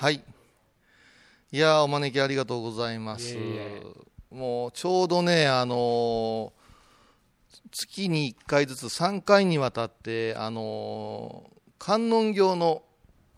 [0.00, 0.22] はい。
[1.50, 3.36] いやーお招きありがとうございます。
[4.30, 6.58] もうちょうどね、あのー
[7.70, 12.82] 月に1回ずつ3回にわたって、あのー観音業の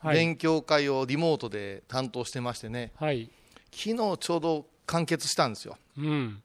[0.03, 3.31] はい勉強会をリモートで担当してましてね、はい
[3.73, 5.79] 昨日ちょうど完結したんですよ。
[5.97, 6.43] うん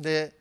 [0.00, 0.36] で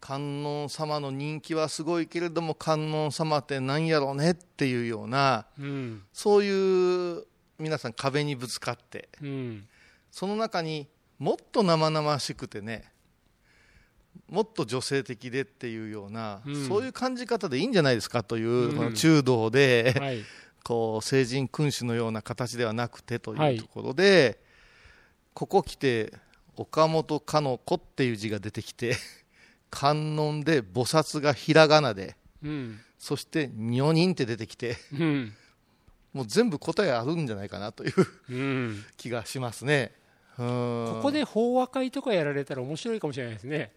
[0.00, 7.24] 観音様の人気はすごいけれども観音様って何やろうねっていうようなうんそういう
[7.62, 9.08] 皆さん壁にぶつかって。
[9.22, 9.68] うん。
[10.10, 12.92] その中にもっと生々しくてね
[14.28, 16.68] もっと女性的でっていうような、うん。
[16.68, 18.76] そういう感じ方でいいんじゃないですかという、うん。
[18.76, 20.24] この中道で、はい。
[20.64, 23.56] こう聖人君主のような形ではなくてとはい。
[23.56, 24.40] いうところで、
[25.34, 26.12] ここ来て
[26.56, 28.96] 岡本かの子っていう字が出てきて
[29.70, 32.80] 観音で菩薩がひらがなでうん。
[32.98, 35.34] そして女人って出てきてうん
[36.12, 37.94] もう全部答えあるんじゃないかなという
[38.30, 38.84] うん。
[38.96, 39.92] 気がしますね。
[40.38, 40.46] うん。
[40.96, 43.72] ここで法話会とかやられたら面白いかもしれないですね。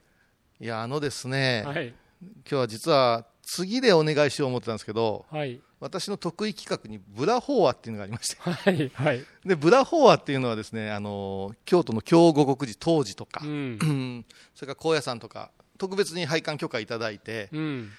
[0.60, 1.88] いやあのですね、はい。
[1.88, 1.96] 今
[2.46, 5.60] 日は実は次でお願いしよう思ってたんですけどはい。
[5.80, 8.38] 私の得意企画にブラ法話っていうのがありまして。
[8.42, 9.24] はいはい。
[9.46, 13.80] でブラ法話っていうのはですねあの京都の京五国寺当時とか、うん。
[13.82, 17.92] う んそれから高野山とか特別に拝観許可いただいてうん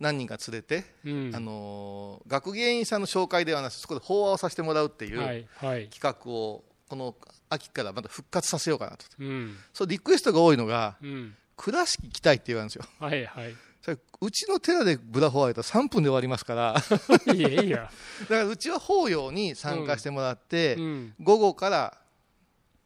[0.00, 1.32] 何人か連れて、うん。
[1.34, 7.14] あの学芸員さんの紹介ではなくそこで法話をさせてもらうっていう企画をこの
[7.48, 9.04] 秋からまた復活させようかなと。
[9.18, 9.56] うん。
[9.72, 11.34] そうリクエストが多いのがうん。
[11.56, 12.84] 倉敷来たいって言われるんですよ。
[13.00, 13.54] はいはい。
[13.80, 17.32] それうちの寺でブラ法話やったら3分で終わりますから。
[17.32, 17.90] い いやいいや。
[18.22, 21.14] だからうちは法要に参加してもらって、うん。
[21.20, 21.98] 午後から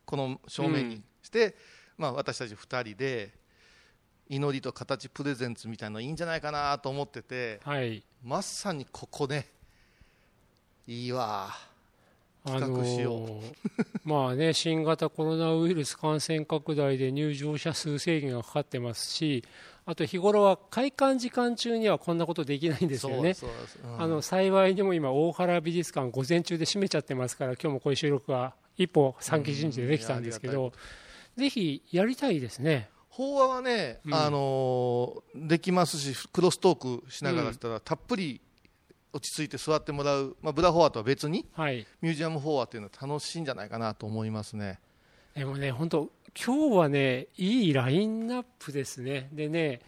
[0.04, 1.56] この正面にして、
[1.96, 3.32] まあ、私たち2人で
[4.30, 7.60] 祈りと形プレゼンツみたいなのいいんじゃないかなと思ってて。
[7.64, 8.04] はい。
[8.24, 9.48] まさにここね。
[10.86, 11.50] いいわ。
[12.44, 13.20] あ企画しよう。
[13.20, 13.54] の ー
[14.04, 19.44] まあね新型コロナウイルス感染拡大で入場者数制限がかかってますし
[19.84, 23.34] あと日頃は開館時間中にはこんなことできないんですよね。
[23.34, 23.50] そう
[23.88, 24.00] ん。
[24.00, 30.72] あの幸いにも今大原美術館午前中で閉めちゃってますから今日もこういう収録が一歩三期人事でできたんですけうん。
[31.36, 32.88] ぜひやりたいですね
[33.20, 34.14] 法話はね、うん。
[34.14, 38.40] あのーできますしクロストークしながらしたら、たっぷり
[39.12, 41.86] 落ち着いて座ってもらう、まあ、ブラフォアとは別にはい。
[42.00, 44.78] ミュージアムフォアっていうのは楽しいんじゃないかなと思いますね。
[45.34, 46.10] でもね本当
[46.44, 49.28] 今日はねいいラインナップですね。
[49.32, 49.80] でね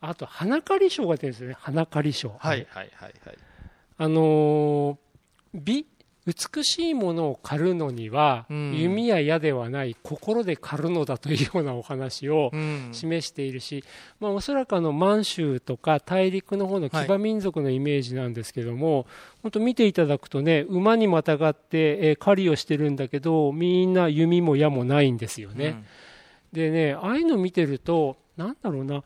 [0.00, 1.56] あと花刈り賞が出るんですよね。
[1.58, 3.38] 花刈り賞はいはいはいはい。
[3.98, 4.96] あのー
[5.52, 5.84] 美
[6.26, 8.74] 美しいものを狩るのには、うん。
[8.74, 12.88] 弓や矢ではない心で狩るのだというようなお話をうん。
[12.92, 13.84] 示しているし、
[14.20, 19.06] まあ、おそらくあの満州とか大陸の方の騎馬民族のイメージなんですけども、
[19.42, 25.82] 本当見ていただくとね馬にまたがって、えー狩りをしてるんだけどみんな弓も矢もないんですよね。
[26.52, 29.02] でねああいうの見てるとなんだろうな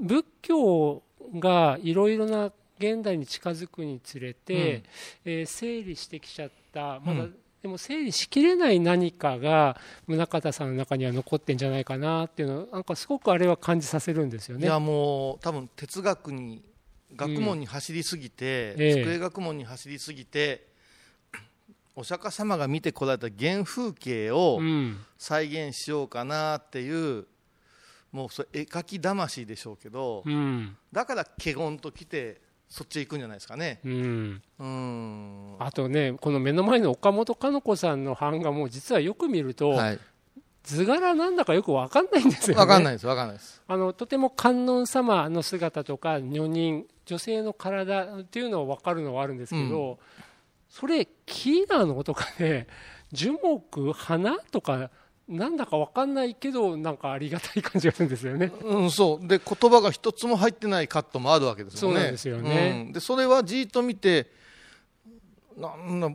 [0.00, 1.02] 仏教
[1.34, 4.82] がいろいろな現代に近づくにつれて、
[5.24, 7.00] えー整理してきちゃった。
[7.00, 7.36] まだ、うん。
[7.62, 9.76] でも整理しきれない何かが
[10.06, 14.66] 宗像さんの中には残ってんじゃないかなっていうのなんかすごくあれは感じさせるんですよね。
[14.66, 16.62] いやもう多分哲学に
[17.16, 19.02] 学問に走りすぎて、ええ。
[19.02, 20.66] 机学問に走りすぎて
[21.96, 24.98] お釈迦様が見てこられた原風景をうん。
[25.18, 27.26] 再現しようかなっていう
[28.12, 30.76] もうそれ絵描き魂でしょうけど、うん。
[30.92, 33.80] だから華厳と来てそっちへ行くんじゃないですかね。
[33.84, 35.56] うん、うん。
[35.58, 39.98] あとねこの目の前の岡本かの子さんの版画も実はよく見ると、はい。
[40.64, 42.62] 図柄なんだかよく分かんないんですよね。
[42.64, 43.62] 分かんないです分かんないです。
[43.68, 50.00] あのとても観音様の姿とか女人女性の体っていうのは分かるのはあるんですけど、
[50.68, 52.66] それ木なのとかね
[53.12, 54.90] 樹木花とか
[55.28, 58.52] なんだか分かんないけどなんかありがたい感じがするんですよね。
[58.62, 59.26] うん、そう。
[59.26, 62.00] で言葉が一つも入ってないカットもあるわけですよね。
[62.00, 62.82] そうですよね。
[62.86, 62.92] うん。
[62.92, 64.30] でそれはじーっと見て
[65.56, 66.10] なんだ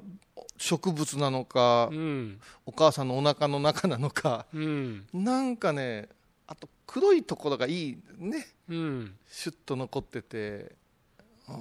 [0.57, 2.39] 植物なのか、うん。
[2.65, 5.06] お母さんのお腹の中なのかうん。
[5.13, 6.07] なんかね
[6.47, 8.47] あと黒いところがいいね。
[8.69, 10.71] うん、シュッと残ってて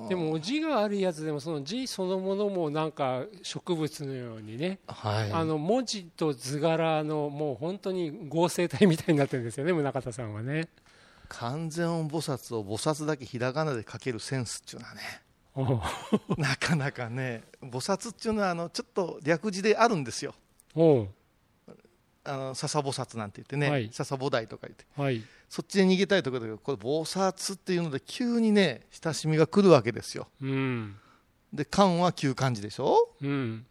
[0.09, 5.33] でも字があるやつでもその字そのものもなんか植物のようにね、はい。
[5.33, 10.69] あの文字と図柄のもう本当に合成体みたいになってるんですよね宗像さんはね。
[11.29, 15.03] 完全音菩薩を菩薩だけひらがなで書けるセンスっていうのはね
[16.37, 20.35] なかなかね菩薩っていうのはあのちょっと略字であるんですよ。
[22.25, 23.89] あの笹菩薩なんて言ってね、はい。
[23.93, 24.85] 笹菩提とか言って。
[24.97, 30.29] はいそっちで逃げたいところだけどこれ菩薩っていうので急にね親しみが来るわけですよ。
[30.41, 30.97] うん。
[31.53, 33.11] で漢は旧漢字でしょ？
[33.21, 33.67] うん。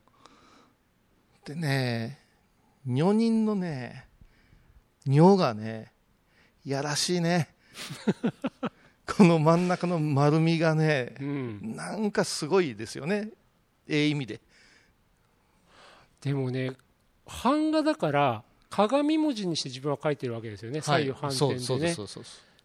[1.46, 2.20] でね
[2.86, 4.08] 女人のね
[5.06, 5.94] 尿がね
[6.66, 7.48] やらしいね。
[9.16, 13.30] この真ん中の丸みがね、うん、なんかすごいですよね。
[13.88, 14.42] ええ意味で。
[16.20, 16.74] でもね
[17.26, 21.96] 版画だから鏡文字にして自分は書いてるわけですよね、左右反転でね。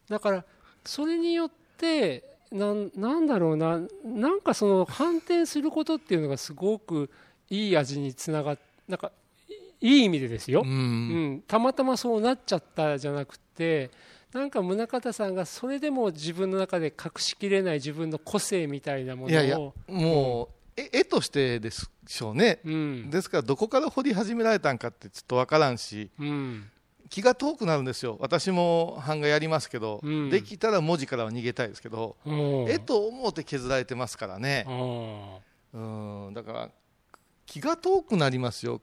[0.09, 0.45] だから
[0.85, 7.11] それによってなんなんだろうななんかその反転することっていうのがすごく
[7.51, 8.59] いい味につながっ
[8.89, 9.13] なんか
[9.81, 10.73] いい意味でですよ、うん、う
[11.37, 13.91] ん、たまたまそうなっちゃったじゃなくて
[14.33, 26.65] なんか宗像さんがそれでも自分の中で隠しきれない自分の個性みたいなものをいやいやもう、うん、絵としてでしょうね、うん、ですからどこから掘り始められたんかってちょっと分からんし、うん、
[27.11, 28.17] 気が遠くなるんですよ。
[28.21, 32.17] 私も版画やりますけど、うん、できたら文字からは逃げたいですけど、
[32.69, 34.67] 絵と思うて削られてますからね。
[35.73, 36.35] うん。
[36.35, 36.71] だから
[37.47, 38.81] 気が遠くなりますよ。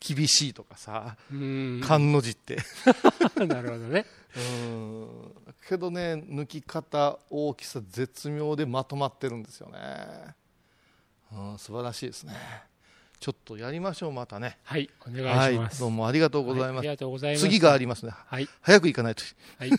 [0.00, 2.58] 厳しいとかさ勘の字って。
[3.46, 4.04] なるほどね。
[4.36, 5.34] うん。
[5.66, 9.78] けどね抜き方大きさ絶妙でまとまってるんですよね
[11.34, 12.32] うん素晴らしいですね。
[13.20, 14.58] ちょっとやりましょうまたね。
[14.64, 17.42] はいお願いします、はい、どうもありがとうございます、はい、ありがとうございます。
[17.42, 19.22] 次がありますね、はい、早く行かないと。
[19.58, 19.70] はい